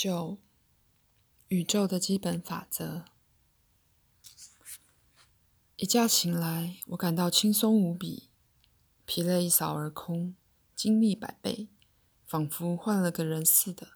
[0.00, 0.38] 九，
[1.48, 3.04] 宇宙的基本法则。
[5.74, 8.30] 一觉醒来，我感到轻松无比，
[9.04, 10.36] 疲累一扫而空，
[10.76, 11.66] 精力百倍，
[12.24, 13.94] 仿佛换了个人似的。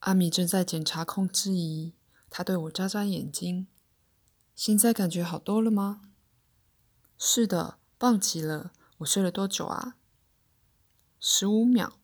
[0.00, 1.94] 阿米正在检查控制仪，
[2.28, 3.66] 他对我眨眨眼睛。
[4.54, 6.12] 现在感觉好多了吗？
[7.16, 8.74] 是的，棒极了。
[8.98, 9.96] 我睡了多久啊？
[11.18, 11.94] 十五秒。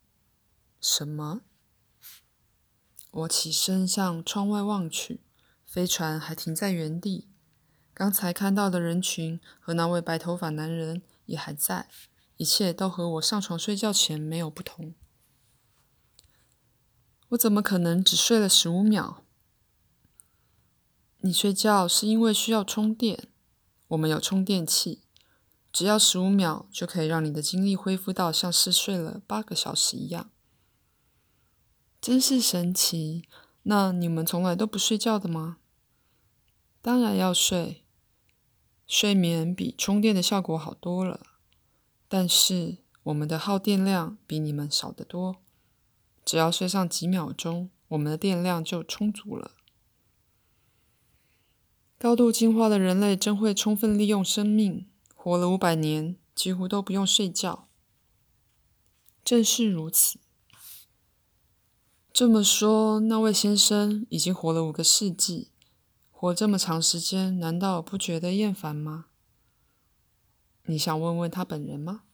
[0.80, 1.42] 什么？
[3.16, 5.20] 我起身向窗外望去，
[5.64, 7.28] 飞船还停在原地。
[7.94, 11.88] 刚才看到的人群和那位白头发男人也还在，
[12.36, 14.94] 一切都和我上床睡觉前没有不同。
[17.30, 19.22] 我怎么可能只睡了十五秒？
[21.20, 23.28] 你睡觉是因为需要充电，
[23.88, 25.00] 我们有充电器，
[25.72, 30.30] 只要十五秒就可以让你的精力恢复到像是睡了八个小时一样。
[32.06, 33.24] 真是神奇！
[33.64, 35.56] 那你们从来都不睡觉的吗？
[36.80, 37.82] 当然要睡。
[38.86, 41.26] 睡眠比充电的效果好多了，
[42.06, 45.38] 但是我们的耗电量比你们少得多。
[46.24, 49.56] 只要睡上几秒钟，我们的电量就充足了。
[51.98, 57.66] 高度进化的人类真会充分利用生命，活了五百年，几乎都不用睡觉。
[59.24, 60.20] 正是如此。
[62.16, 65.50] 这么说，那位先生已经活了五个世纪，
[66.10, 69.08] 活这么长时间，难道不觉得厌烦吗？
[70.64, 72.04] 你想问问他本人吗？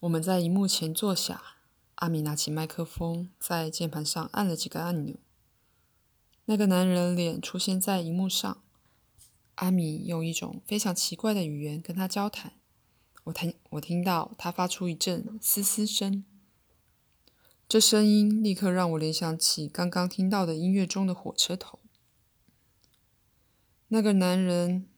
[0.00, 1.42] 我们在荧幕前坐下，
[1.94, 5.16] 阿米拿起麦克风，在键盘上按了几个按钮。
[6.44, 8.62] 那个男人脸出现在荧幕上，
[9.54, 12.52] 阿米用一种非常奇怪的语言跟他交谈。
[13.24, 16.26] 我听，我听到他发出一阵嘶嘶声。
[17.68, 21.78] 这声音立刻让我联想起刚刚听到的音乐中的火车头。
[23.88, 24.88] 那个男人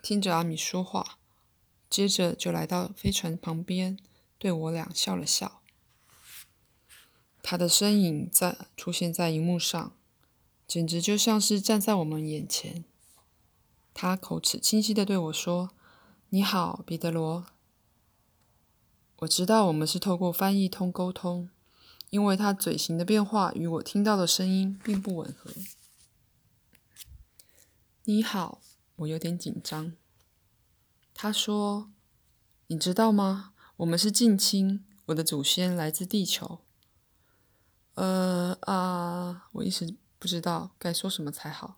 [0.00, 1.18] 听着阿米说话，
[1.90, 3.98] 接着就来到飞船旁边，
[4.38, 5.60] 对我俩笑了笑。
[7.42, 9.94] 他的身影在出现在荧幕上，
[10.66, 12.86] 简直就像是站在我们眼前。
[13.92, 15.72] 他口齿清晰的对我说
[16.30, 17.44] ：“你好，彼得罗。”
[19.20, 21.50] 我知道我们是透过翻译通沟通，
[22.08, 25.50] 因为他嘴型的变化与我听到的声音并不吻合。
[28.04, 28.62] 你好，
[28.96, 29.92] 我有点紧张。
[31.12, 31.90] 他说
[32.68, 33.52] ：“你知道吗？
[33.76, 36.60] 我们是近亲，我的祖先来自地球。”
[37.96, 41.76] 呃啊，我一时不知道该说什么才好。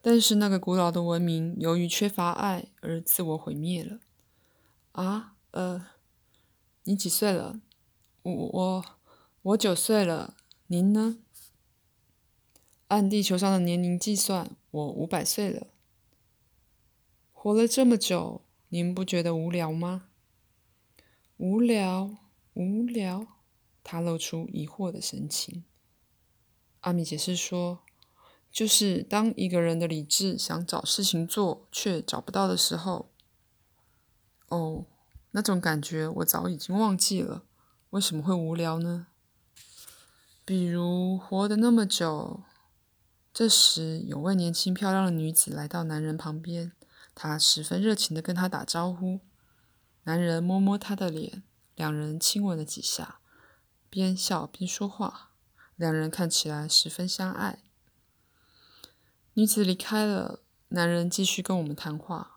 [0.00, 3.98] 但是那个古老的文明由于缺乏爱而自我毁灭了。
[4.92, 5.88] 啊，呃。
[6.84, 7.60] 你几岁了？
[8.22, 8.84] 我我
[9.42, 10.36] 我九岁了。
[10.66, 11.18] 您呢？
[12.88, 15.68] 按地球上的年龄计算，我五百岁了。
[17.32, 20.08] 活了这么久，您不觉得无聊吗？
[21.36, 22.16] 无聊，
[22.54, 23.26] 无聊。
[23.84, 25.64] 他露出疑惑的神情。
[26.80, 27.80] 阿米解释说
[28.50, 33.10] ：“就是当一个人的理智想找事情做，却找不到的时候。”
[34.48, 34.86] 哦。
[35.32, 37.42] 那种感觉我早已经忘记了，
[37.90, 39.08] 为什么会无聊呢？
[40.44, 42.42] 比如活得那么久，
[43.32, 46.72] 这时有位年轻漂亮的女子来到男人旁边，
[47.14, 49.20] 她十分热情地跟他打招呼。
[50.04, 51.42] 男人摸摸她的脸，
[51.76, 53.20] 两人亲吻了几下，
[53.88, 55.30] 边笑边说话，
[55.76, 57.60] 两人看起来十分相爱。
[59.34, 62.31] 女子离开了，男人继续跟我们谈话。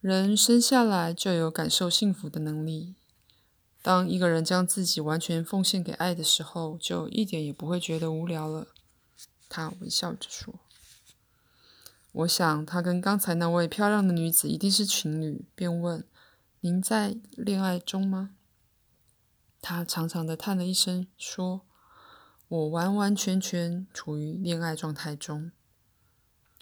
[0.00, 2.94] 人生下来就有感受幸福的能力。
[3.82, 8.68] 当一个人将自己完全奉献给爱的时候，就一点也不会觉得无聊了。
[9.48, 10.60] 他微笑着说
[12.12, 16.04] ：“我想他跟刚才那位漂亮的女子一定是情侣。”便问
[16.60, 18.30] ：“您在恋爱中吗？”
[19.62, 21.62] 他长长的叹了一声，说
[22.48, 25.52] ：“我完完全全处于恋爱状态中。”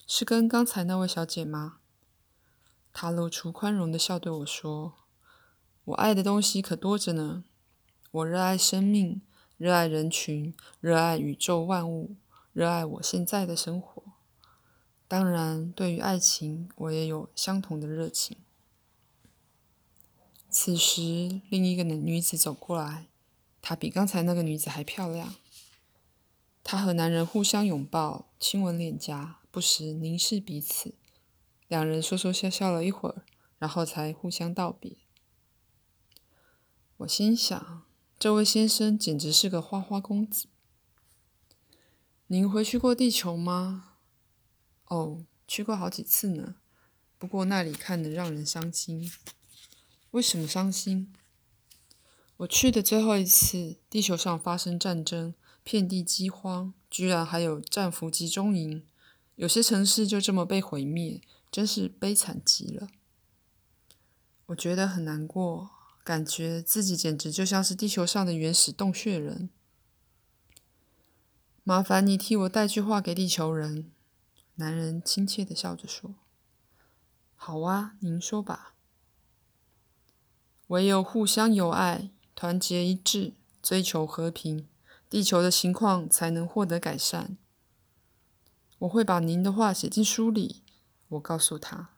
[0.07, 1.79] 是跟刚才那位小姐吗？
[2.97, 4.95] 他露出宽容的笑，对我说
[5.87, 7.43] ：“我爱的东西可多着呢。
[8.13, 9.21] 我热爱生命，
[9.57, 12.15] 热爱人群，热爱宇宙万物，
[12.53, 14.05] 热爱我现在的生活。
[15.09, 18.37] 当然，对于爱情，我也有相同的热情。”
[20.49, 23.09] 此时，另一个女子走过来，
[23.61, 25.35] 她比刚才那个女子还漂亮。
[26.63, 30.95] 她和男人互相拥抱，亲吻脸颊，不时凝视彼此。
[31.75, 33.25] 两人说说笑笑了一会儿，
[33.59, 34.97] 然后才互相道别。
[36.99, 37.83] 我心想，
[38.17, 40.47] 这位先生简直是个花花公子。
[42.29, 43.95] 您回去过地球吗？
[44.87, 46.55] 哦，去过好几次呢。
[47.19, 49.11] 不过那里看得让人伤心。
[50.13, 51.13] 为什么伤心？
[52.37, 55.35] 我去的最后一次，地球上发生战争，
[55.65, 58.87] 遍地饥荒，居然还有战俘集中营，
[59.35, 61.21] 有些城市就这么被毁灭，
[61.55, 62.89] 真是悲惨极了。
[64.47, 65.71] 我觉得很难过，
[66.03, 69.49] 感觉自己简直就像是地球上的原始洞穴人。
[71.63, 73.89] 麻烦你替我带句话给地球人。”
[74.57, 76.17] 男人亲切的笑着说。
[77.37, 78.75] “好啊，您说吧。”
[80.67, 84.67] 唯有互相友爱、团结一致、追求和平，
[85.09, 87.39] 地球的情况才能获得改善。
[88.81, 90.64] 我会把您的话写进书里，
[91.09, 91.91] 我告诉他。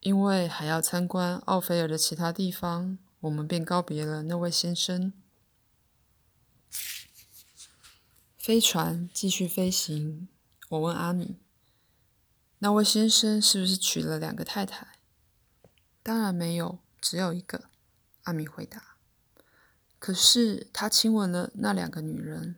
[0.00, 5.12] 因为还要参观奥菲尔的其他地方，我们便告别了那位先生。
[8.38, 10.28] 飞船继续飞行。
[10.68, 11.36] 我问阿米
[12.60, 14.98] ：“那位先生是不是娶了两个太太？”
[16.02, 17.64] 当然没有，只有一个。
[18.22, 18.96] 阿米回答。
[19.98, 22.56] 可是他亲吻了那两个女人。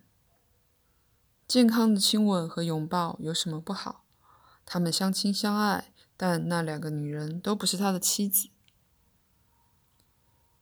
[1.50, 4.05] 健康的亲吻和拥抱有什么不好？
[4.64, 8.50] 他们相亲相爱，但那两个女人都不是他的妻子。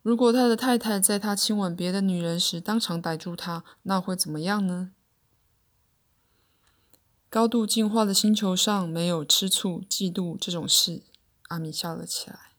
[0.00, 4.92] 如果他的太太在他亲吻别的女人时当场逮住他，那会怎么样呢？
[7.28, 11.02] 高度进化的星球上没有吃醋、嫉妒这种事。
[11.48, 12.52] 阿米笑了起来。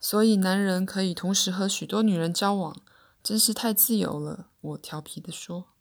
[0.00, 2.82] 所以，男人可以同时和许多女人交往，
[3.22, 4.48] 真是太自由了。
[4.60, 5.73] 我调皮地说。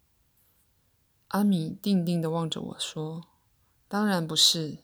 [1.33, 3.23] 阿米定定地望着我说
[3.89, 4.77] ：“当然不是，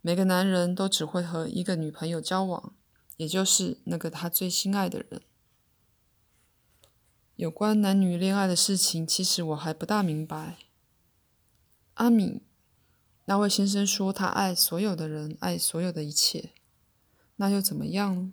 [0.00, 2.74] 每个男人都只会和一个女朋友交往，
[3.18, 5.22] 也就是那个他最心爱的人。
[7.36, 10.58] 有关男女恋爱的事情，其实我还不大明白。”
[11.94, 12.42] 阿米，
[13.26, 16.50] 那位先生说他爱所有的人，爱所有的一切，
[17.36, 18.32] 那又怎么样呢？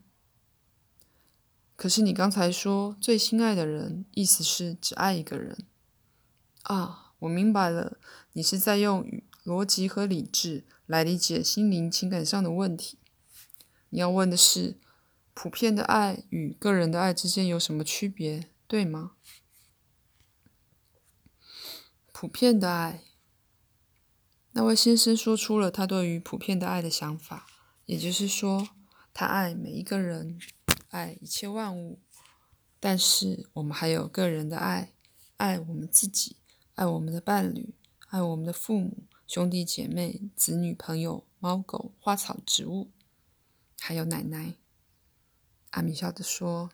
[1.75, 5.67] 可是你刚才说最心爱的人，意思是只爱一个人
[6.63, 7.02] 啊！
[7.24, 7.98] 我明白了，
[8.34, 9.06] 你是在用
[9.46, 12.98] 逻辑和理智来理解心灵情感上的问题。
[13.90, 14.78] 你要问的是，
[15.34, 19.14] 普遍的爱与个人的爱之间有什么区别，对吗？
[22.12, 23.04] 普遍的爱，
[24.52, 27.48] 那位先生说出了他对于普遍的爱的想法，
[27.86, 28.68] 也就是说，
[29.14, 30.40] 他爱每一个人。
[30.90, 32.00] 爱一切万物，
[32.80, 34.94] 但是我们还有个人的爱，
[35.38, 36.36] 爱我们自己，
[36.75, 37.75] 爱我们的伴侣，
[38.10, 42.90] 爱我们的父母、兄弟姐妹、子女、朋友、猫狗、花草、植物，
[43.80, 44.56] 还有奶奶。
[45.72, 46.72] 阿米笑着说：“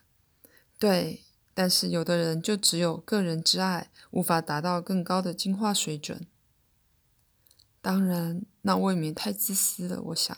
[0.80, 1.24] 对，
[1.54, 6.26] 但是有的人就只有个人之爱，无法达到更高的进化水准。
[7.82, 10.02] 当然，那未免太自私了。
[10.04, 10.38] 我想。”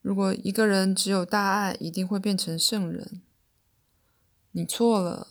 [0.00, 3.22] 如果一个人只有大爱，一定会变成圣人。
[4.52, 5.28] 你错了，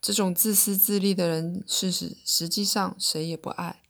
[0.00, 3.82] 这种自私自利的人，事实实际上谁也不爱。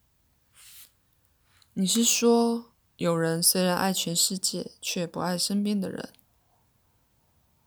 [1.75, 6.11] 你是说，有人虽然爱全世界，却不爱身边的人？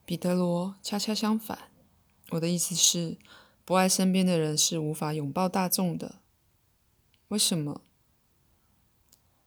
[0.06, 1.72] 彼得罗，恰恰相反。
[2.32, 3.18] 我的意思是，
[3.64, 6.16] 不爱身边的人是无法拥抱大众的。
[7.30, 7.82] 为什么？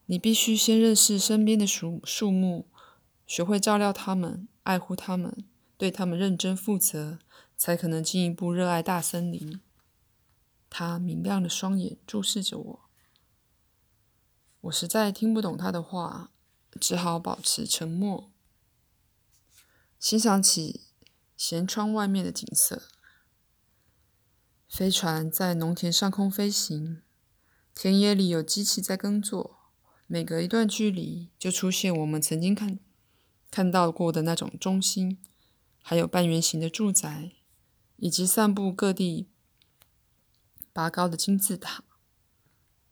[0.07, 2.67] 你必须先认识身边的树树木。
[3.27, 5.45] 学会照料他们，爱护他们，
[5.77, 7.19] 对他们认真负责，
[7.57, 9.61] 才可能进一步热爱大森林。
[10.69, 12.81] 他明亮的双眼注视着我，
[14.63, 16.33] 我实在听不懂他的话，
[16.81, 18.31] 只好保持沉默，
[19.99, 20.83] 欣赏起
[21.39, 22.83] 舷窗外面的景色。
[24.69, 27.01] 飞船在农田上空飞行，
[27.75, 29.57] 田野里有机器在耕作，
[30.07, 32.79] 每隔一段距离就出现我们曾经看。
[33.49, 35.19] 看到过的那种中心，
[35.81, 37.33] 还有半圆形的住宅，
[37.97, 39.29] 以及散布各地
[40.73, 41.85] 拔高的金字塔。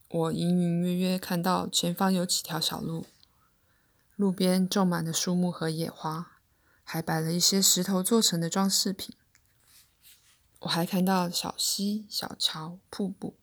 [0.09, 3.07] 我隐隐约约看到前方有几条小路，
[4.17, 6.39] 路边种满了树木和野花，
[6.85, 9.15] 还摆了一些石头做成的装饰品。
[10.61, 13.35] 我还看到小溪、小桥、瀑布，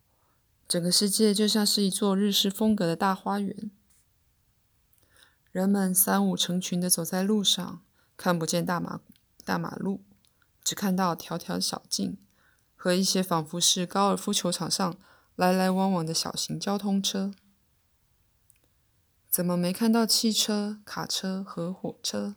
[0.67, 3.69] 整个世界就像是一座日式风格的大花园。
[5.51, 7.81] 人们三五成群的走在路上，
[8.15, 9.01] 看不见大马
[9.43, 10.01] 大马路，
[10.63, 12.17] 只看到条条小径
[12.75, 14.97] 和一些仿佛是高尔夫球场上
[15.35, 17.33] 来来往往的小型交通车。
[19.29, 22.35] 怎么没看到汽车、卡车和火车？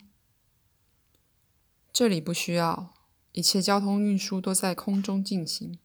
[1.92, 2.94] 这里不需要，
[3.32, 5.78] 一切交通运输都在空中进行。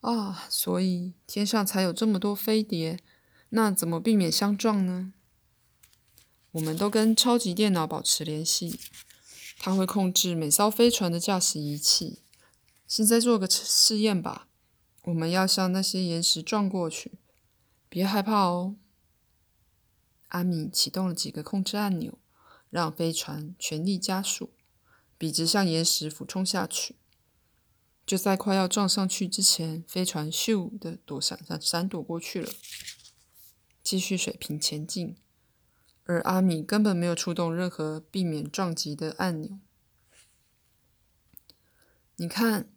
[0.00, 3.00] 啊，所以天上才有这么多飞碟。
[3.50, 5.14] 那怎么避免相撞呢？
[6.52, 8.78] 我们都跟超级电脑保持联系，
[9.58, 12.22] 它会控制每艘飞船的驾驶仪器。
[12.86, 14.48] 现在做个试验吧，
[15.02, 17.18] 我们要向那些岩石撞过去，
[17.88, 18.76] 别害怕哦。
[20.28, 22.18] 阿米启动了几个控制按钮，
[22.70, 24.50] 让飞船全力加速，
[25.16, 26.96] 笔直向岩石俯冲下去。
[28.06, 32.50] 就在快要撞上去之前，飞船咻的躲闪闪闪躲过去了。
[33.82, 35.16] 继续水平前进，
[36.08, 39.58] 而阿米根本没有触动任何避免撞击的按钮。
[42.16, 42.72] 你看，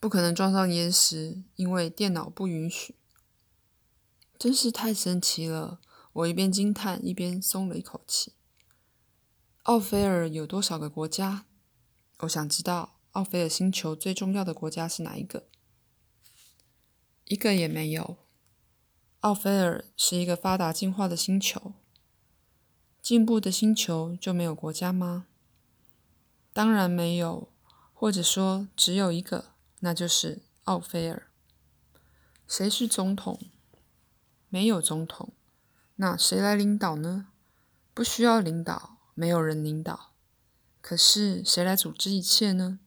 [0.00, 2.96] 不可能撞上岩石，因为电脑不允许。
[4.36, 5.80] 真是太神奇了！
[6.12, 8.32] 我一边惊叹，一边松了一口气。
[9.62, 11.46] 奥菲尔有多少个国家？
[12.22, 15.46] 我想知道，奥菲尔星球最重要的国家是哪一个？
[17.26, 18.18] 一个也没有。
[19.20, 21.74] 奥菲尔是一个发达进化的星球。
[23.02, 25.26] 进步的星球就没有国家吗？
[26.52, 27.48] 当然没有，
[27.92, 29.46] 或者说只有一个，
[29.80, 31.26] 那就是奥菲尔。
[32.46, 33.40] 谁是总统？
[34.48, 35.32] 没有总统。
[35.96, 37.26] 那谁来领导呢？
[37.92, 40.12] 不需要领导，没有人领导。
[40.80, 42.78] 可是谁来组织一切呢？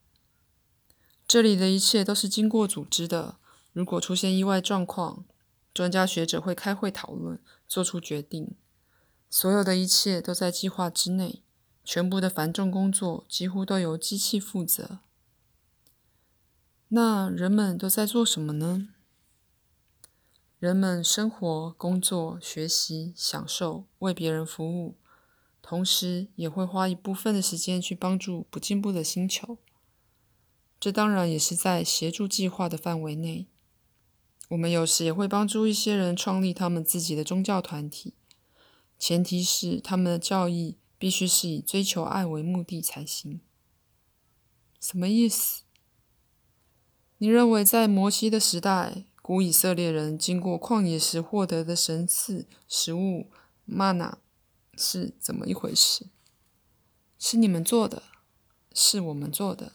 [1.28, 3.36] 这里的一切都是经过组织的。
[3.74, 5.26] 如果出现意外状况，
[5.74, 8.56] 专家学者会开会讨论，做出决定。
[9.38, 11.44] 所有的一切都在计划之内，
[11.84, 15.00] 全部的繁重工作几乎都由机器负责。
[16.88, 18.88] 那人们都在做什么呢？
[20.58, 24.96] 人们生活、工作、学习、享受、为别人服务，
[25.62, 29.58] 同时也会花一部分的时间去帮助不进步的星球。
[30.80, 33.48] 这当然也是在协助计划的范围内。
[34.48, 38.14] 我们有时也会帮助一些人创立他们自己的宗教团体，
[38.98, 43.42] 前提是他们的教义必须是以追求爱为目的才行。
[44.80, 45.64] 什么意思？
[47.18, 53.32] 你认为在摩西的时代，古以色列人经过旷野时获得的神赐食物
[53.64, 54.20] 玛娜
[54.78, 56.08] 是怎么一回事？
[57.18, 58.04] 是你们做的？
[58.74, 59.72] 是我们做的？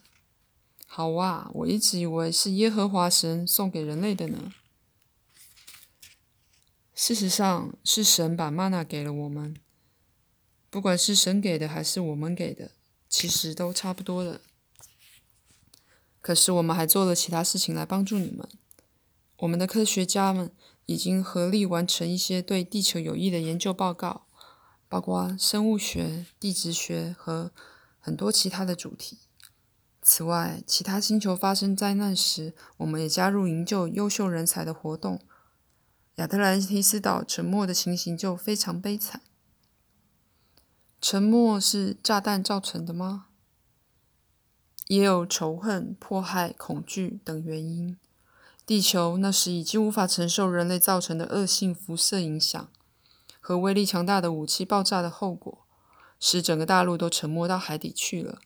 [0.86, 4.52] 好哇，我一直以为是耶和华神送给人类的呢。
[7.02, 9.56] 事实上，是神把玛娜给了我们。
[10.68, 12.72] 不管是神给的还是我们给的，
[13.08, 14.42] 其实都差不多的。
[16.20, 18.46] 可是我们还做了其他事情来帮助你们。
[19.38, 20.52] 我们的科学家们
[20.84, 24.26] 已经合力完成一些对地球有益的研究报告，
[24.86, 27.50] 包括生物学、地质学和
[27.98, 29.20] 很多其他的主题。
[30.02, 35.22] 此外，其他星球发生灾难时，我们也加入营救优秀人才的活动。
[36.20, 39.22] 亚特兰提斯岛沉没的情形就非常悲惨。
[41.00, 43.28] 沉没是炸弹造成的吗？
[44.88, 47.96] 也有仇恨、迫害、恐惧等原因。
[48.66, 52.68] 地球那时已经无法承受人类造成的恶性辐射影响
[53.40, 55.66] 和威力强大的武器爆炸的后果，
[56.20, 58.40] 使整个大陆都沉没到海底去了。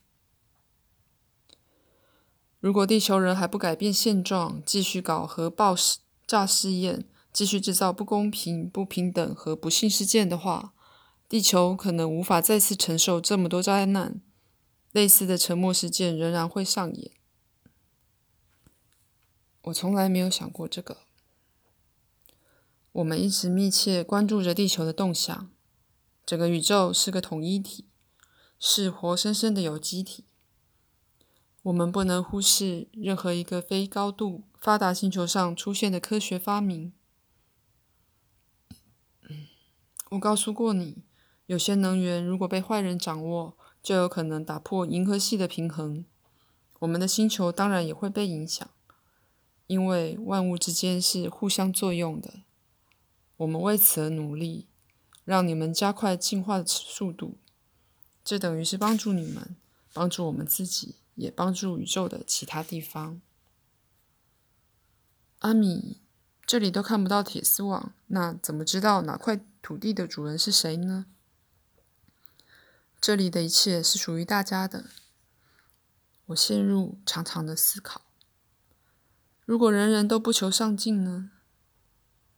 [2.61, 5.75] 如果地球人还不改变现状，继续搞核爆
[6.25, 7.05] 炸试验，
[7.35, 10.73] 继续制造不公平、不平等和不幸事件的话，
[11.27, 14.21] 地球可能无法再次承受这么多灾难。
[14.93, 17.11] 类似的沉没事件仍然会上演。
[19.63, 20.99] 我从来没有想过这个。
[22.93, 25.51] 我们一直密切关注着地球的动向。
[26.25, 27.89] 整个宇宙是个统一体，
[28.57, 30.23] 是活生生的有机体。
[31.63, 36.93] 我们不能忽视任何一个非高度发达星球上出现的科学发明。
[40.15, 41.03] 我告诉过你，
[41.45, 46.05] 有些能源如果被坏人掌握，就有可能打破银河系的平衡。
[46.79, 48.69] 我们的星球当然也会被影响，
[49.67, 52.35] 因为万物之间是互相作用的。
[53.37, 54.67] 我们为此而努力，
[55.25, 57.35] 让你们加快进化的速度。
[58.23, 59.57] 这等于是帮助你们，
[59.93, 63.19] 帮助我们自己，也帮助宇宙的其他地方。
[65.39, 65.97] 阿米，
[66.45, 69.39] 这里都看不到铁丝网，那怎么知道哪块？
[69.61, 71.07] 土地的主人是谁呢？
[73.01, 74.85] 这里的一切是属于大家的。
[76.27, 78.01] 我陷入长长的思考。
[79.43, 81.31] 如果人人都不求上进呢？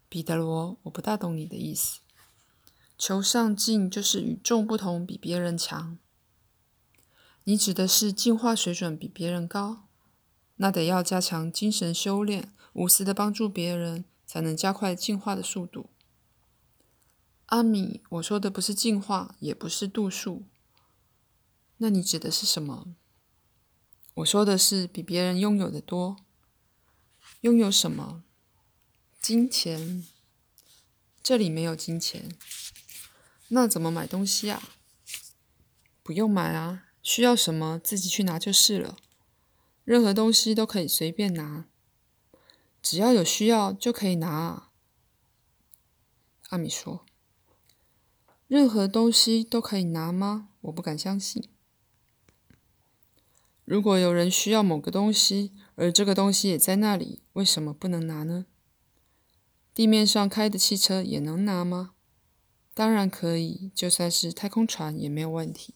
[0.08, 2.00] 彼得罗，我不大懂你的意思。
[2.98, 5.98] 求上进就是与众不同，比别人强。
[7.44, 9.84] 你指的是进化水准比别人高？
[10.56, 15.90] 那得要加强精神修炼，无私的帮助别人，才能加快进化的速度。
[17.48, 20.44] 阿米，我说的不是进化，也不是度数。
[21.78, 22.94] 那你指的是什么？
[24.14, 26.18] 我说的是比别人拥有的多。
[27.42, 28.24] 拥有什么？
[29.20, 30.06] 金钱。
[31.24, 32.30] 这里没有金钱。
[33.48, 34.62] 那怎么买东西啊？
[36.04, 36.84] 不用买啊。
[37.02, 38.98] 需要什么自己去拿就是了，
[39.84, 41.66] 任何东西都可以随便拿，
[42.82, 44.72] 只要有需要就可以拿啊。
[46.50, 47.06] 阿米说
[48.48, 50.50] ：“任何东西都可以拿吗？
[50.62, 51.44] 我不敢相信。
[53.66, 58.46] 如果有人需要某个东西，而这个东西也在那里，为什么不能拿呢？
[59.74, 61.92] 地面上开的汽车也能拿吗？
[62.74, 65.74] 当然可以，就算是太空船也没有问题。”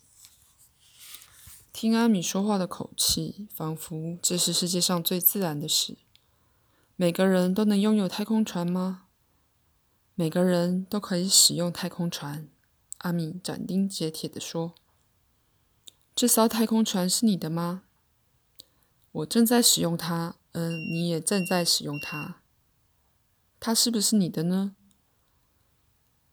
[1.74, 5.98] 听阿米说话的口气，仿佛这是世界上最自然的事。
[7.02, 9.06] 每个人都能拥有太空船吗？
[10.14, 12.48] 每个人都可以使用太空船。
[13.00, 14.76] 阿米斩钉截铁地说
[16.14, 17.86] ：“这艘太空船是你的吗？
[19.14, 22.44] 我正在使用它，嗯，你也正在使用它。
[23.60, 24.76] 它是不是你的呢？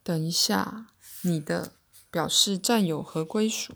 [0.02, 0.88] 等一下，
[1.22, 1.72] 你的
[2.10, 3.72] 表示占有和归属。”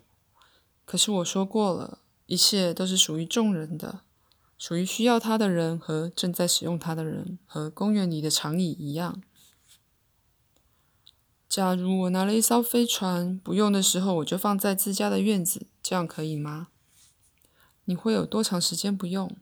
[0.85, 1.97] 可是我说过了，
[2.27, 4.01] 一切都是属于众人的，
[4.57, 9.21] 属于需要它的人和正在使用它的人，和公园里的长椅一样。
[11.49, 16.69] 假如我拿了一艘飞船，不用的时候我就放在自家的院子，这样可以吗？
[17.85, 19.35] 你会有多长时间不用？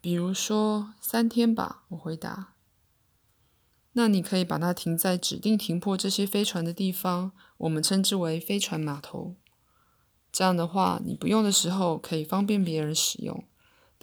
[0.00, 1.84] 比如说三天吧。
[1.88, 2.52] 我回答。
[3.94, 9.36] 那你可以把它停在指定停泊这些飞船的地方，我们称之为飞船码头。
[10.30, 13.44] 这样的话，你不用的时候可以方便别人使用。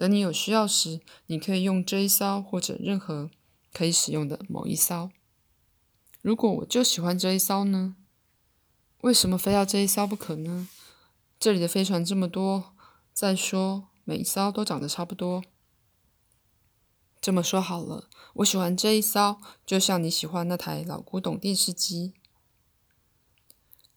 [0.02, 3.30] 等你有需要时，你可以用这一艘或者任何
[3.72, 5.12] 可以使用的某一艘。
[6.22, 7.94] 如果我就喜欢这一艘呢？
[9.02, 10.66] 为什么非要这一艘不可呢？
[11.38, 12.74] 这里的飞船这么多，
[13.12, 15.44] 再说每一艘都长得差不多。
[17.20, 22.12] 这么说好了，我喜欢这一艘，就像你喜欢那台老古董电视机。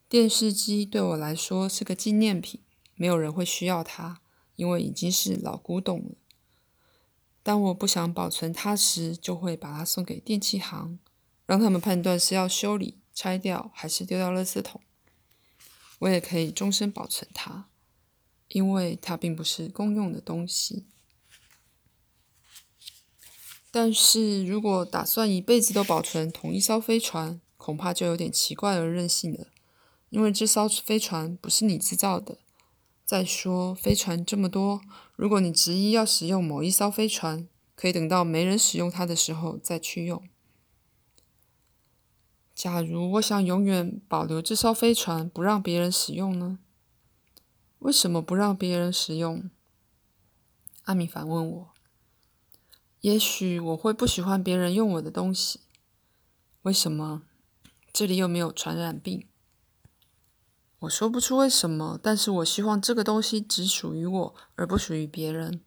[0.08, 2.62] 电视机对我来说是个纪念品，
[2.94, 4.22] 没有人会需要它，
[4.56, 6.12] 因为已经是老古董了。
[7.44, 10.98] 当我不想保存它时，就会把它送给电器行，
[11.46, 14.82] 让他们判断是要修理、拆掉还是丢到垃圾桶。
[16.00, 17.70] 我也可以终身保存它，
[18.50, 20.86] 因为它并不是公用的东西。
[23.72, 29.48] 但是如果打算一辈子都保存同一艘飞船，恐怕就有点奇怪而任性了。
[30.10, 32.38] 因为这艘飞船不是你制造的。
[33.06, 34.82] 再说，飞船这么多，
[35.16, 40.28] 如果你执意要使用某一艘飞船，可以等到没人使用它的时候再去用。
[42.56, 46.58] 假如我想永远保留这艘飞船，不让别人使用呢？
[47.78, 49.52] 为什么不让别人使用？
[50.86, 51.70] 阿米反问我。
[53.02, 55.60] 也许我会不喜欢别人用我的东西。
[56.64, 57.22] 为什么？
[57.94, 59.28] 这里又没有传染病。
[60.86, 65.62] 我说不出为什么，但是我希望这个东西只属于我，而不属于别人。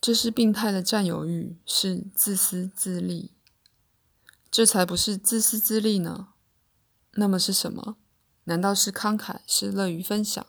[0.00, 3.32] 这是病态的占有欲，是自私自利。
[4.50, 6.28] 这才不是自私自利呢。
[7.12, 7.96] 那么是什么？
[8.44, 10.44] 难道是慷慨，是乐于分享？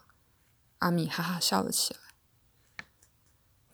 [0.79, 1.99] 阿米哈哈笑了起来。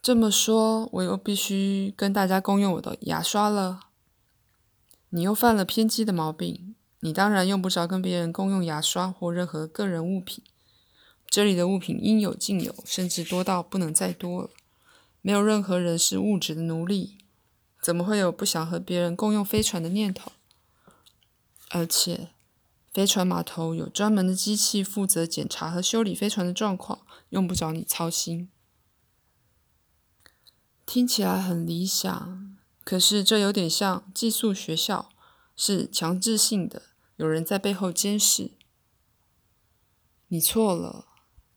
[0.02, 3.80] 这么说，我又必须跟大家共用我的牙刷了。
[5.10, 6.76] 你又犯了偏激的毛病。
[7.02, 10.44] 你当然用不着跟别人共用牙刷或任何个人物品。
[11.28, 14.50] 这里的物品应有尽有，甚至多到不能再多了。
[15.22, 17.18] 没有任何人是物质的奴隶，
[17.82, 20.32] 怎么会有不想和别人共用飞船的念头？
[21.70, 22.30] 而且，
[22.92, 28.50] 飞船码头有专门的机器负责检查和修理飞船的状况，用不着你操心。
[30.86, 35.12] 听起来很理想，可是这有点像寄宿学校，
[35.56, 36.82] 是强制性的。
[37.20, 38.52] 有人在背后监视。
[40.30, 41.08] 你错了，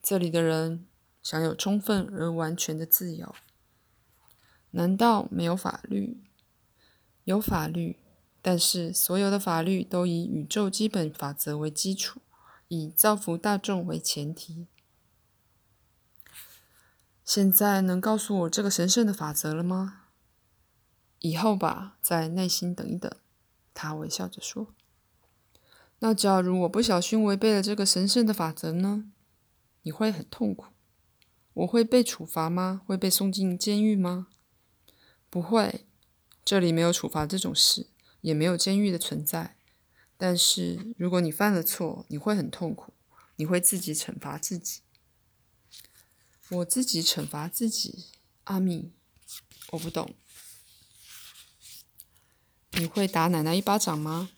[0.03, 0.89] 这里的人
[1.23, 3.33] 享有充分而完全的自由。
[4.73, 6.21] 难道没有法律？
[7.23, 8.01] 有法律，
[8.43, 12.21] 但是所有的法律都以宇宙基本法则为基础，
[12.67, 14.67] 以造福大众为前提。
[17.25, 20.07] 现在能告诉我这个神圣的法则了吗？
[21.21, 23.09] 以后吧，再耐心等一等。
[23.73, 24.75] 他微笑着说。
[26.05, 29.05] 那假如我不小心违背了这个神圣的法则呢？
[29.83, 30.67] 你会很痛苦。
[31.55, 32.83] 我会被处罚吗？
[32.85, 34.27] 会被送进监狱吗？
[35.31, 35.87] 不会，
[36.45, 37.87] 这里没有处罚这种事，
[38.21, 39.57] 也没有监狱的存在。
[40.17, 42.93] 但是如果你犯了错，你会很痛苦，
[43.37, 44.81] 你会自己惩罚自己。
[46.49, 48.07] 我自己惩罚自己，
[48.45, 48.91] 阿米，
[49.71, 50.13] 我不懂。
[52.73, 54.31] 你会打奶奶一巴掌吗？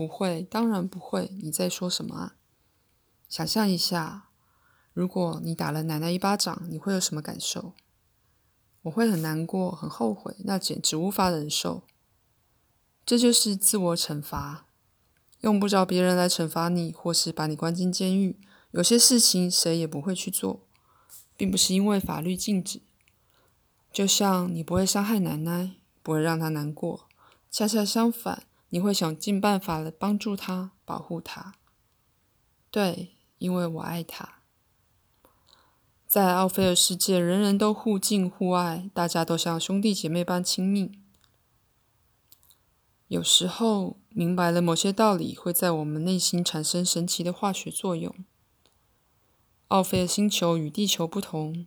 [0.00, 1.30] 不会，当然不会。
[1.42, 2.36] 你在说什么啊？
[3.28, 4.30] 想象一下，
[4.94, 7.74] 如果你打了奶奶一巴掌，你会有什么感受？
[8.80, 11.82] 我会很难过，很后悔，那简直无法忍受。
[13.04, 14.64] 这就是自我惩罚，
[15.40, 18.40] 用不着别人来惩罚你，或是把你关进监狱。
[18.70, 20.66] 有些事情谁也不会去做，
[21.36, 22.80] 并不是因为法律禁止。
[23.92, 27.06] 就像你不会伤害奶奶，不会让她难过。
[27.50, 31.54] 恰恰相反，你会想尽办法来帮助他、保护他。
[32.70, 34.40] 对，因为我爱他。
[36.06, 40.90] 在奥菲尔世界，人人都互敬互爱，大家都像兄弟姐妹般亲密。
[43.06, 48.14] 有时候，明白了某些道理，会在我们内心产生神奇的化学作用。
[49.68, 51.66] 奥菲尔星球与地球不同，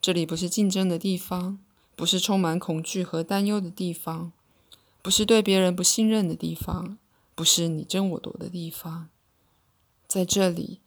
[0.00, 1.58] 这里不是竞争的地方，
[1.94, 4.32] 不是充满恐惧和担忧的地方。
[5.02, 6.96] 不是对别人不信任的地方，
[7.34, 9.10] 不是你争我夺的地方。
[10.06, 10.80] 在这里，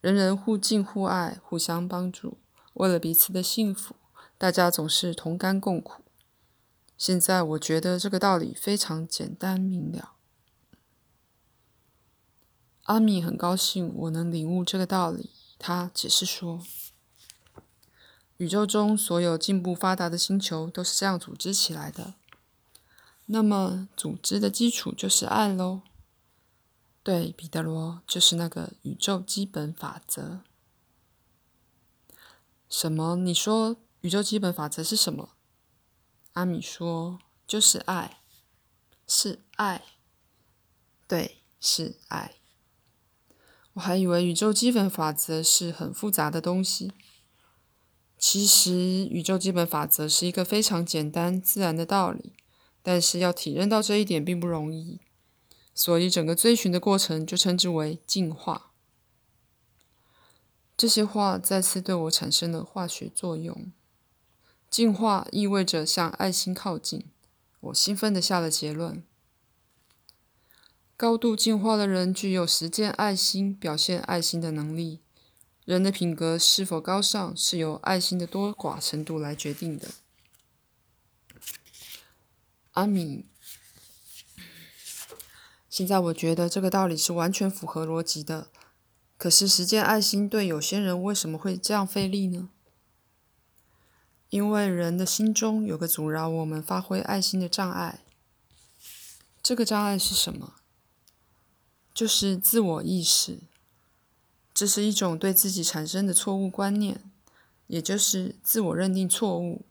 [0.00, 2.38] 人人互敬互爱，互相帮助，
[2.72, 3.94] 为了彼此的幸福，
[4.38, 6.02] 大家总是同甘共苦。
[6.96, 10.12] 现在我觉得这个道理非常简单明了。
[12.84, 15.30] 阿米很高兴我能领悟这个道理。
[15.58, 16.62] 他解释说
[18.38, 22.14] ：“宇宙中所有进步发达的星球都是这样组织起来的。”
[23.30, 25.82] 那么，组织的基础就是爱喽。
[27.02, 30.40] 对，彼得罗就是那个宇宙基本法则。
[32.70, 33.16] 什么？
[33.16, 35.34] 你说宇宙基本法则是什么？
[36.32, 38.20] 阿米说，就是爱，
[39.06, 39.82] 是爱。
[41.06, 42.36] 对，是爱。
[43.74, 46.92] 我还以为宇宙基本法则是很复杂的东西。
[48.18, 52.32] 其实，宇宙基本法则是一个非常简单自然的道理。
[52.82, 55.00] 但是要体认到这一点并不容易，
[55.74, 58.72] 所以整个追寻的过程就称之为进化。
[60.76, 63.72] 这些话再次对我产生了化学作用。
[64.70, 67.06] 进化意味着向爱心靠近。
[67.60, 69.02] 我兴奋地下了结论：
[70.96, 75.00] 高度进化的人具有实践爱心、表现爱心的能力。
[75.64, 79.88] 人的品格是否高尚，是由爱心的多寡程度来决定的。
[82.78, 83.24] 阿米，
[85.68, 88.52] 现在我觉得这个道理是完全符合逻辑的。
[89.16, 92.50] 可是实践爱心对有些人为什么会这样费力呢？
[94.30, 97.98] 因为人的心中有个阻挠我们发挥爱心的障碍。
[99.42, 100.54] 这个障碍是什么？
[101.92, 103.40] 就是自我意识。
[104.54, 107.10] 这是一种对自己产生的错误观念，
[107.66, 109.64] 也就是自我认定错误。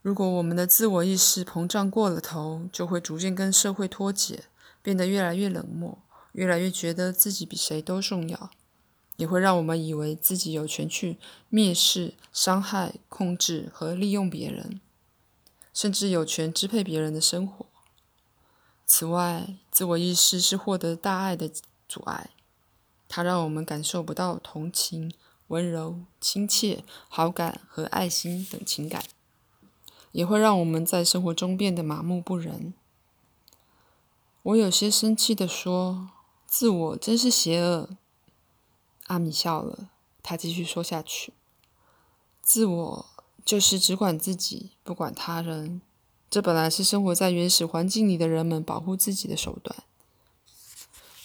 [0.00, 4.44] 如果我们的自我意识膨胀过了头，就会逐渐跟社会脱节，
[4.80, 5.98] 变得越来越冷漠，
[6.32, 8.50] 越来越觉得自己比谁都重要，
[9.16, 11.18] 也会让我们以为自己有权去
[11.50, 14.80] 蔑视、伤害、控制和利用别人，
[15.74, 17.66] 甚至有权支配别人的生活。
[18.86, 21.50] 此外，自我意识是获得大爱的
[21.88, 22.30] 阻碍，
[23.08, 25.12] 它让我们感受不到同情、
[25.48, 29.02] 温柔、亲切、好感和爱心等情感。
[30.18, 32.74] 也会让我们在生活中变得麻木不仁。
[34.42, 36.10] 我有些生气地说
[36.44, 37.90] ：“自我真是邪恶。”
[39.06, 41.34] 阿米笑了，他继续说下去
[42.42, 43.06] ：“自我
[43.44, 45.80] 就是只管自己，不管他人。
[46.28, 49.84] 这本来是生活在原始环境里的人们保护自己的手段，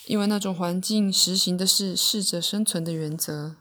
[0.06, 3.56] 因为那种环境实行的是适者生存的原则，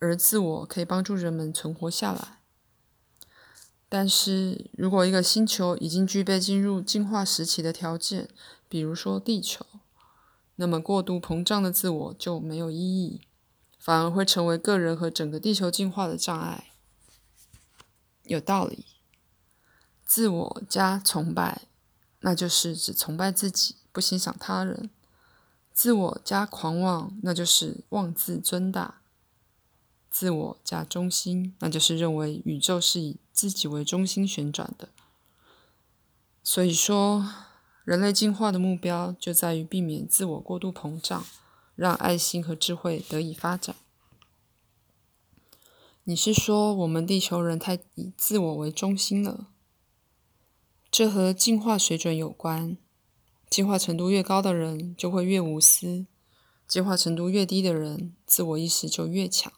[0.00, 2.38] 而自我可以帮助人们存活下来。”
[3.96, 8.28] 但是如果一个星球已经具备进入进化时期的条件，
[8.68, 9.64] 比如说地球，
[10.56, 13.20] 那么过度膨胀的自我就没有意义，
[13.78, 16.72] 反而会成为个人和整个地球进化的障碍。
[18.24, 18.84] 有道理。
[20.04, 21.68] 自我加崇拜，
[22.18, 24.90] 那就是只崇拜自己，不欣赏他人；
[25.72, 29.02] 自我加狂妄，那就是妄自尊大。
[30.10, 34.88] 自我加中心，那就是认为宇宙是以自己为中心旋转的。
[36.42, 37.28] 所以说，
[37.84, 41.26] 人类进化的目标就在于避免自我过度膨胀，
[41.74, 43.74] 让爱心和智慧得以发展。
[46.04, 49.48] 你是说我们地球人太以自我为中心了？
[50.90, 52.76] 这和进化水准有关。
[53.50, 56.06] 进化程度越高的人就会越无私，
[56.66, 59.52] 进化程度越低的人自我意识就越强。